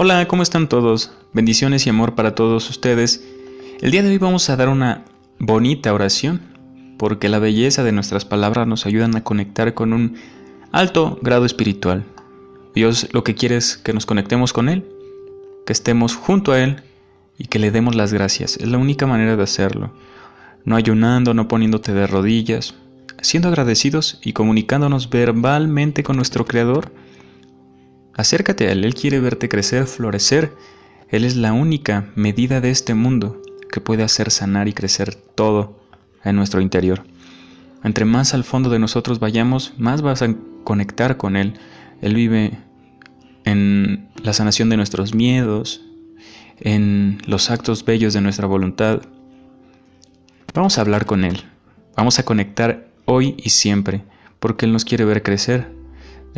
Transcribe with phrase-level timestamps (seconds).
[0.00, 1.10] Hola, ¿cómo están todos?
[1.32, 3.20] Bendiciones y amor para todos ustedes.
[3.80, 5.04] El día de hoy vamos a dar una
[5.40, 6.40] bonita oración,
[6.96, 10.14] porque la belleza de nuestras palabras nos ayudan a conectar con un
[10.70, 12.04] alto grado espiritual.
[12.76, 14.88] Dios lo que quiere es que nos conectemos con Él,
[15.66, 16.84] que estemos junto a Él
[17.36, 18.56] y que le demos las gracias.
[18.56, 19.90] Es la única manera de hacerlo.
[20.64, 22.76] No ayunando, no poniéndote de rodillas,
[23.20, 26.92] siendo agradecidos y comunicándonos verbalmente con nuestro Creador
[28.18, 30.52] Acércate a Él, Él quiere verte crecer, florecer.
[31.08, 33.40] Él es la única medida de este mundo
[33.70, 35.78] que puede hacer sanar y crecer todo
[36.24, 37.04] en nuestro interior.
[37.84, 41.60] Entre más al fondo de nosotros vayamos, más vas a conectar con Él.
[42.02, 42.58] Él vive
[43.44, 45.80] en la sanación de nuestros miedos,
[46.58, 49.00] en los actos bellos de nuestra voluntad.
[50.54, 51.44] Vamos a hablar con Él,
[51.96, 54.02] vamos a conectar hoy y siempre,
[54.40, 55.77] porque Él nos quiere ver crecer,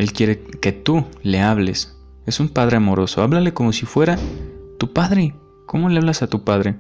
[0.01, 1.95] él quiere que tú le hables.
[2.27, 3.23] Es un padre amoroso.
[3.23, 4.19] Háblale como si fuera
[4.79, 5.35] tu padre.
[5.67, 6.75] ¿Cómo le hablas a tu padre?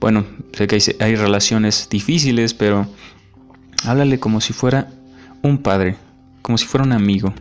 [0.00, 2.86] Bueno, sé que hay, relaciones difíciles, pero
[3.84, 4.90] háblale como si fuera
[5.42, 5.96] un padre,
[6.42, 7.32] como si fuera un amigo.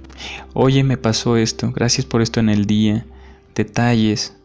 [0.53, 3.05] Oye, me pasó esto, gracias por esto en el día.
[3.55, 4.37] Detalles.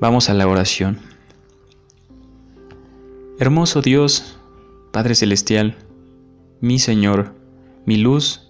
[0.00, 0.98] Vamos a la oración.
[3.40, 4.36] Hermoso Dios,
[4.92, 5.76] Padre Celestial,
[6.60, 7.34] mi Señor,
[7.84, 8.43] mi luz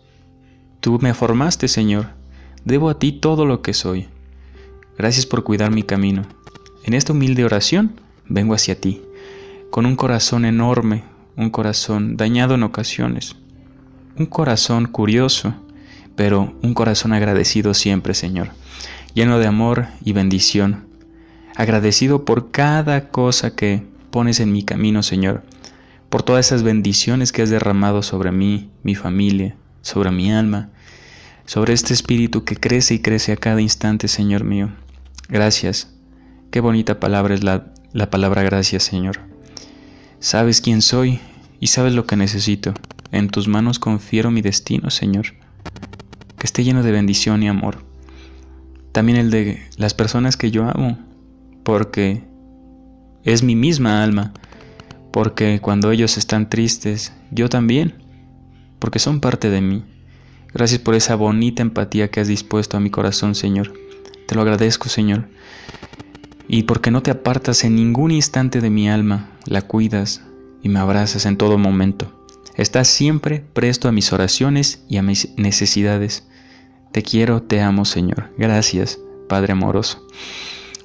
[0.84, 2.08] Tú me formaste, Señor.
[2.66, 4.06] Debo a ti todo lo que soy.
[4.98, 6.26] Gracias por cuidar mi camino.
[6.84, 9.00] En esta humilde oración vengo hacia ti,
[9.70, 11.02] con un corazón enorme,
[11.36, 13.34] un corazón dañado en ocasiones,
[14.18, 15.54] un corazón curioso,
[16.16, 18.50] pero un corazón agradecido siempre, Señor,
[19.14, 20.84] lleno de amor y bendición,
[21.56, 25.44] agradecido por cada cosa que pones en mi camino, Señor,
[26.10, 30.70] por todas esas bendiciones que has derramado sobre mí, mi familia, sobre mi alma,
[31.44, 34.70] sobre este espíritu que crece y crece a cada instante, Señor mío.
[35.28, 35.92] Gracias.
[36.50, 39.20] Qué bonita palabra es la, la palabra gracias, Señor.
[40.20, 41.20] Sabes quién soy
[41.60, 42.72] y sabes lo que necesito.
[43.12, 45.26] En tus manos confiero mi destino, Señor.
[46.38, 47.84] Que esté lleno de bendición y amor.
[48.92, 50.98] También el de las personas que yo amo,
[51.62, 52.24] porque
[53.22, 54.32] es mi misma alma,
[55.12, 58.03] porque cuando ellos están tristes, yo también,
[58.84, 59.82] porque son parte de mí.
[60.52, 63.72] Gracias por esa bonita empatía que has dispuesto a mi corazón, Señor.
[64.26, 65.26] Te lo agradezco, Señor.
[66.48, 70.20] Y porque no te apartas en ningún instante de mi alma, la cuidas
[70.62, 72.12] y me abrazas en todo momento.
[72.56, 76.28] Estás siempre presto a mis oraciones y a mis necesidades.
[76.92, 78.34] Te quiero, te amo, Señor.
[78.36, 78.98] Gracias,
[79.30, 80.06] Padre amoroso.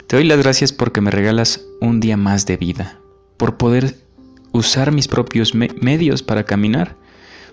[0.07, 2.97] Te doy las gracias porque me regalas un día más de vida,
[3.35, 3.97] por poder
[4.53, 6.95] usar mis propios medios para caminar,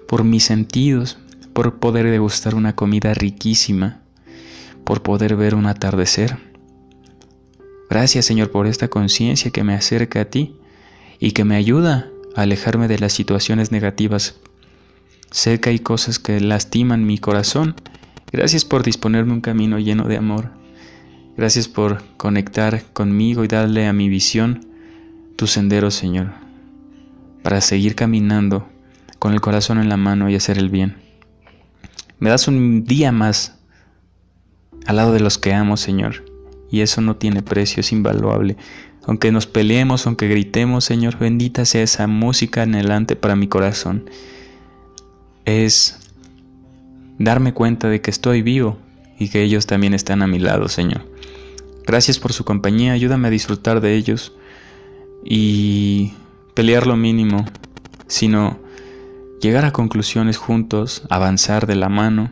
[0.06, 1.18] por mis sentidos,
[1.52, 4.00] por poder degustar una comida riquísima,
[4.84, 6.38] por poder ver un atardecer.
[7.88, 10.56] Gracias Señor por esta conciencia que me acerca a ti
[11.18, 14.36] y que me ayuda a alejarme de las situaciones negativas.
[15.30, 17.74] Sé que hay cosas que lastiman mi corazón.
[18.32, 20.50] Gracias por disponerme un camino lleno de amor.
[21.36, 24.66] Gracias por conectar conmigo y darle a mi visión
[25.36, 26.32] tu sendero, Señor,
[27.42, 28.66] para seguir caminando
[29.18, 30.96] con el corazón en la mano y hacer el bien.
[32.18, 33.58] Me das un día más
[34.86, 36.24] al lado de los que amo, Señor.
[36.70, 38.56] Y eso no tiene precio, es invaluable.
[39.06, 44.08] Aunque nos peleemos, aunque gritemos, Señor, bendita sea esa música anhelante para mi corazón.
[45.44, 45.98] Es
[47.18, 48.78] darme cuenta de que estoy vivo
[49.18, 51.02] y que ellos también están a mi lado, Señor.
[51.86, 54.32] Gracias por su compañía, ayúdame a disfrutar de ellos
[55.24, 56.12] y
[56.54, 57.46] pelear lo mínimo,
[58.08, 58.58] sino
[59.40, 62.30] llegar a conclusiones juntos, avanzar de la mano,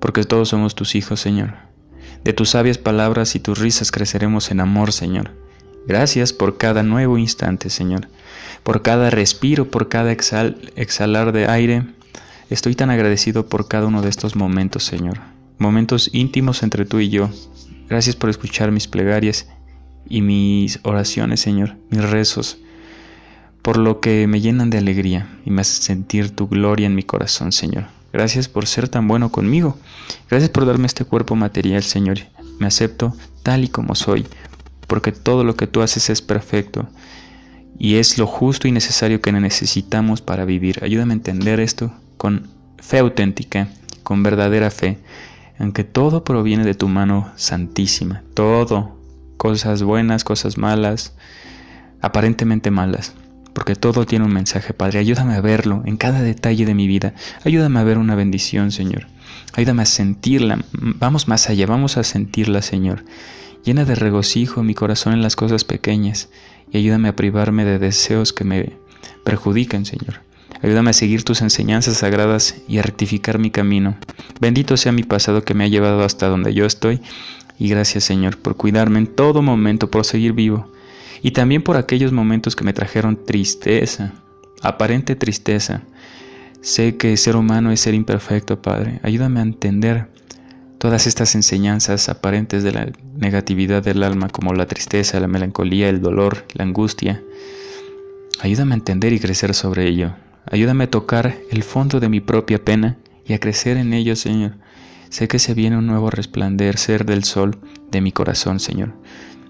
[0.00, 1.54] porque todos somos tus hijos, Señor.
[2.24, 5.30] De tus sabias palabras y tus risas creceremos en amor, Señor.
[5.86, 8.08] Gracias por cada nuevo instante, Señor,
[8.62, 11.86] por cada respiro, por cada exhalar de aire.
[12.50, 15.18] Estoy tan agradecido por cada uno de estos momentos, Señor.
[15.58, 17.30] Momentos íntimos entre tú y yo.
[17.88, 19.48] Gracias por escuchar mis plegarias
[20.08, 22.58] y mis oraciones, Señor, mis rezos
[23.66, 27.02] por lo que me llenan de alegría y me hacen sentir tu gloria en mi
[27.02, 27.86] corazón, Señor.
[28.12, 29.76] Gracias por ser tan bueno conmigo.
[30.30, 32.18] Gracias por darme este cuerpo material, Señor.
[32.60, 34.24] Me acepto tal y como soy,
[34.86, 36.88] porque todo lo que tú haces es perfecto
[37.76, 40.78] y es lo justo y necesario que necesitamos para vivir.
[40.84, 42.46] Ayúdame a entender esto con
[42.78, 43.66] fe auténtica,
[44.04, 45.00] con verdadera fe,
[45.58, 48.96] aunque todo proviene de tu mano santísima, todo,
[49.38, 51.14] cosas buenas, cosas malas,
[52.00, 53.12] aparentemente malas
[53.56, 54.98] porque todo tiene un mensaje, Padre.
[54.98, 57.14] Ayúdame a verlo en cada detalle de mi vida.
[57.42, 59.06] Ayúdame a ver una bendición, Señor.
[59.54, 60.62] Ayúdame a sentirla.
[60.72, 63.06] Vamos más allá, vamos a sentirla, Señor.
[63.64, 66.28] Llena de regocijo mi corazón en las cosas pequeñas
[66.70, 68.74] y ayúdame a privarme de deseos que me
[69.24, 70.20] perjudican, Señor.
[70.60, 73.96] Ayúdame a seguir tus enseñanzas sagradas y a rectificar mi camino.
[74.38, 77.00] Bendito sea mi pasado que me ha llevado hasta donde yo estoy
[77.58, 80.70] y gracias, Señor, por cuidarme en todo momento, por seguir vivo
[81.22, 84.12] y también por aquellos momentos que me trajeron tristeza,
[84.62, 85.82] aparente tristeza.
[86.60, 89.00] Sé que ser humano es ser imperfecto, Padre.
[89.02, 90.08] Ayúdame a entender
[90.78, 96.00] todas estas enseñanzas aparentes de la negatividad del alma como la tristeza, la melancolía, el
[96.00, 97.22] dolor, la angustia.
[98.40, 100.14] Ayúdame a entender y crecer sobre ello.
[100.50, 104.56] Ayúdame a tocar el fondo de mi propia pena y a crecer en ello, Señor.
[105.08, 107.58] Sé que se viene un nuevo resplandecer del sol
[107.90, 108.92] de mi corazón, Señor.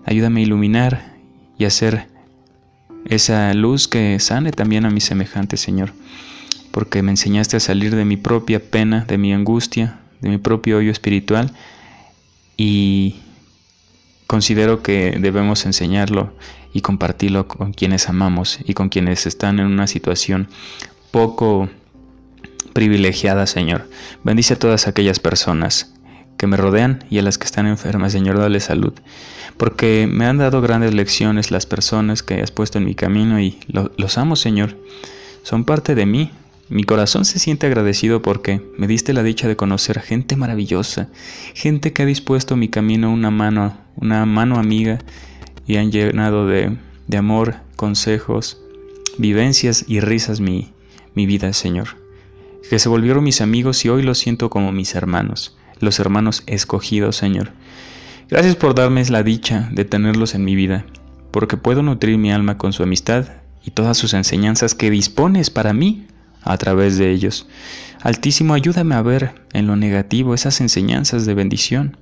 [0.04, 1.15] Ayúdame a iluminar
[1.58, 2.08] y hacer
[3.06, 5.92] esa luz que sane también a mis semejantes, Señor.
[6.70, 10.78] Porque me enseñaste a salir de mi propia pena, de mi angustia, de mi propio
[10.78, 11.52] hoyo espiritual
[12.56, 13.16] y
[14.26, 16.34] considero que debemos enseñarlo
[16.72, 20.48] y compartirlo con quienes amamos y con quienes están en una situación
[21.10, 21.68] poco
[22.72, 23.88] privilegiada, Señor.
[24.24, 25.95] Bendice a todas aquellas personas
[26.36, 28.92] que me rodean y a las que están enfermas, Señor, dale salud.
[29.56, 33.58] Porque me han dado grandes lecciones las personas que has puesto en mi camino y
[33.68, 34.76] los amo, Señor.
[35.42, 36.30] Son parte de mí,
[36.68, 41.08] mi corazón se siente agradecido porque me diste la dicha de conocer gente maravillosa,
[41.54, 44.98] gente que ha dispuesto mi camino una mano, una mano amiga
[45.66, 48.60] y han llenado de, de amor, consejos,
[49.16, 50.72] vivencias y risas mi,
[51.14, 51.88] mi vida, Señor.
[52.68, 57.16] Que se volvieron mis amigos y hoy los siento como mis hermanos, los hermanos escogidos,
[57.16, 57.52] Señor.
[58.28, 60.84] Gracias por darme la dicha de tenerlos en mi vida,
[61.30, 63.26] porque puedo nutrir mi alma con su amistad
[63.64, 66.06] y todas sus enseñanzas que dispones para mí
[66.42, 67.46] a través de ellos.
[68.02, 71.96] Altísimo, ayúdame a ver en lo negativo esas enseñanzas de bendición,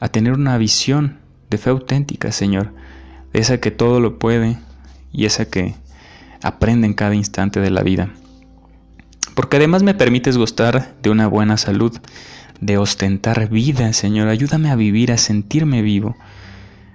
[0.00, 1.18] a tener una visión
[1.50, 2.72] de fe auténtica, Señor,
[3.32, 4.58] esa que todo lo puede
[5.12, 5.74] y esa que
[6.42, 8.10] aprende en cada instante de la vida.
[9.34, 11.96] Porque además me permites gustar de una buena salud,
[12.60, 14.28] de ostentar vida, Señor.
[14.28, 16.16] Ayúdame a vivir, a sentirme vivo,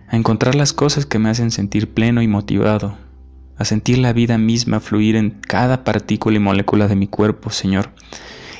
[0.07, 2.97] a encontrar las cosas que me hacen sentir pleno y motivado,
[3.57, 7.91] a sentir la vida misma fluir en cada partícula y molécula de mi cuerpo, Señor.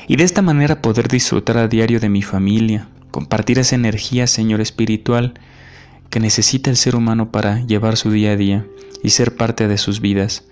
[0.08, 4.60] Y de esta manera poder disfrutar a diario de mi familia, compartir esa energía, Señor,
[4.60, 5.34] espiritual
[6.10, 8.66] que necesita el ser humano para llevar su día a día
[9.02, 10.44] y ser parte de sus vidas.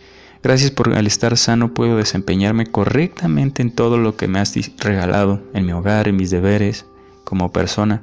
[0.42, 5.40] Gracias por al estar sano puedo desempeñarme correctamente en todo lo que me has regalado,
[5.54, 6.84] en mi hogar, en mis deberes,
[7.22, 8.02] como persona.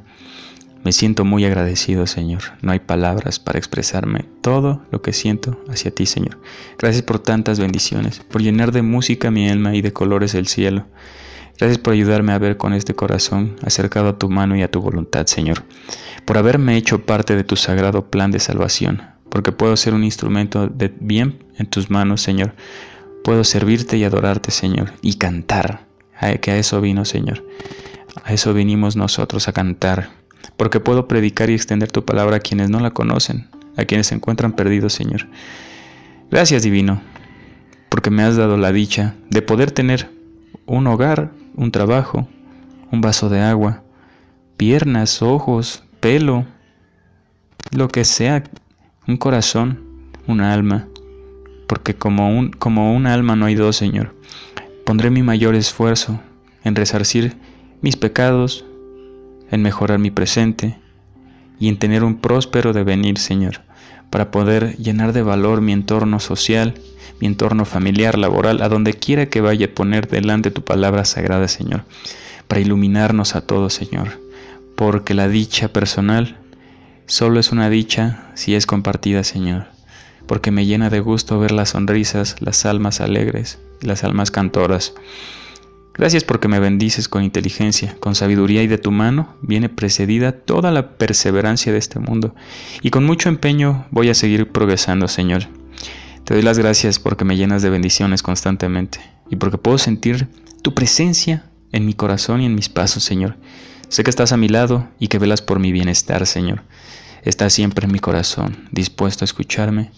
[0.85, 2.41] Me siento muy agradecido, Señor.
[2.61, 6.39] No hay palabras para expresarme todo lo que siento hacia ti, Señor.
[6.77, 10.85] Gracias por tantas bendiciones, por llenar de música mi alma y de colores el cielo.
[11.57, 14.79] Gracias por ayudarme a ver con este corazón acercado a tu mano y a tu
[14.79, 15.65] voluntad, Señor.
[16.23, 20.67] Por haberme hecho parte de tu sagrado plan de salvación, porque puedo ser un instrumento
[20.67, 22.53] de bien en tus manos, Señor.
[23.23, 25.87] Puedo servirte y adorarte, Señor, y cantar.
[26.41, 27.45] Que a eso vino, Señor.
[28.25, 30.09] A eso vinimos nosotros a cantar
[30.59, 33.47] porque puedo predicar y extender tu palabra a quienes no la conocen,
[33.77, 35.27] a quienes se encuentran perdidos, Señor.
[36.29, 37.01] Gracias, Divino,
[37.87, 40.11] porque me has dado la dicha de poder tener
[40.65, 42.27] un hogar, un trabajo,
[42.91, 43.83] un vaso de agua,
[44.57, 46.45] piernas, ojos, pelo,
[47.71, 48.43] lo que sea,
[49.09, 49.79] un corazón,
[50.27, 50.87] un alma,
[51.65, 54.13] porque como un, como un alma no hay dos, Señor.
[54.85, 56.19] Pondré mi mayor esfuerzo
[56.63, 57.35] en resarcir
[57.81, 58.65] mis pecados,
[59.49, 60.77] en mejorar mi presente
[61.59, 63.61] y en tener un próspero devenir, Señor,
[64.11, 66.75] para poder llenar de valor mi entorno social,
[67.19, 71.47] mi entorno familiar, laboral, a donde quiera que vaya a poner delante tu palabra sagrada,
[71.47, 71.83] Señor,
[72.47, 74.21] para iluminarnos a todos, Señor,
[74.75, 76.37] porque la dicha personal
[77.09, 79.65] solo es una dicha si es compartida, Señor,
[80.27, 84.93] porque me llena de gusto ver las sonrisas, las almas alegres, las almas cantoras,
[85.99, 90.71] Gracias porque me bendices con inteligencia, con sabiduría y de tu mano viene precedida toda
[90.71, 92.33] la perseverancia de este mundo.
[92.81, 95.47] Y con mucho empeño voy a seguir progresando, Señor.
[96.23, 100.29] Te doy las gracias porque me llenas de bendiciones constantemente y porque puedo sentir
[100.61, 103.35] tu presencia en mi corazón y en mis pasos, Señor.
[103.89, 106.63] Sé que estás a mi lado y que velas por mi bienestar, Señor.
[107.23, 109.91] Estás siempre en mi corazón, dispuesto a escucharme.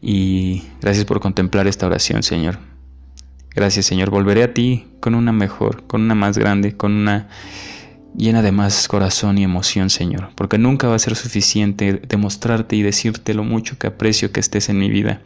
[0.00, 2.58] Y gracias por contemplar esta oración, Señor.
[3.56, 7.28] Gracias Señor, volveré a ti con una mejor, con una más grande, con una
[8.14, 12.82] llena de más corazón y emoción, Señor, porque nunca va a ser suficiente demostrarte y
[12.82, 15.22] decirte lo mucho que aprecio que estés en mi vida.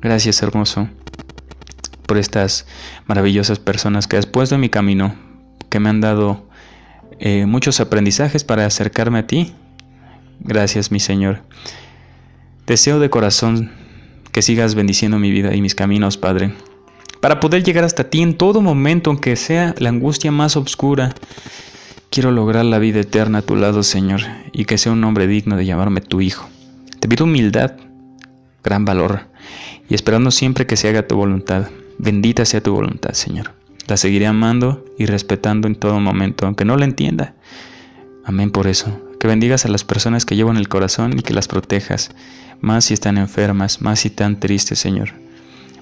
[0.00, 0.88] Gracias, hermoso,
[2.06, 2.66] por estas
[3.06, 5.14] maravillosas personas que has puesto en mi camino,
[5.68, 6.47] que me han dado
[7.18, 9.52] eh, muchos aprendizajes para acercarme a ti.
[10.40, 11.42] Gracias, mi Señor.
[12.66, 13.70] Deseo de corazón
[14.32, 16.52] que sigas bendiciendo mi vida y mis caminos, Padre,
[17.20, 21.14] para poder llegar hasta ti en todo momento, aunque sea la angustia más oscura.
[22.10, 24.20] Quiero lograr la vida eterna a tu lado, Señor,
[24.52, 26.48] y que sea un hombre digno de llamarme tu Hijo.
[27.00, 27.72] Te pido humildad,
[28.62, 29.22] gran valor,
[29.88, 31.68] y esperando siempre que se haga tu voluntad.
[31.98, 33.57] Bendita sea tu voluntad, Señor.
[33.88, 37.34] La seguiré amando y respetando en todo momento, aunque no la entienda.
[38.22, 39.00] Amén por eso.
[39.18, 42.10] Que bendigas a las personas que llevo en el corazón y que las protejas,
[42.60, 45.14] más si están enfermas, más si están tristes, Señor.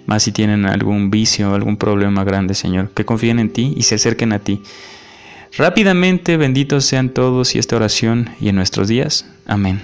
[0.06, 2.90] Más si tienen algún vicio, algún problema grande, Señor.
[2.90, 4.62] Que confíen en ti y se acerquen a ti.
[5.58, 9.26] Rápidamente, benditos sean todos y esta oración y en nuestros días.
[9.46, 9.80] Amén.